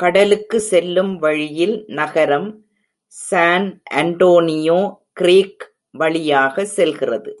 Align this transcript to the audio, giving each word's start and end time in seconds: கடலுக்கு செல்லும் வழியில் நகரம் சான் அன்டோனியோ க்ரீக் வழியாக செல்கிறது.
கடலுக்கு 0.00 0.60
செல்லும் 0.60 1.12
வழியில் 1.16 1.84
நகரம் 1.86 2.48
சான் 3.08 3.68
அன்டோனியோ 3.94 4.80
க்ரீக் 5.20 5.64
வழியாக 5.94 6.64
செல்கிறது. 6.76 7.32